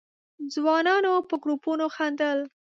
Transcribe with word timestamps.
ځوانانو 0.53 1.13
په 1.29 1.35
گروپونو 1.43 1.85
خندل. 1.95 2.39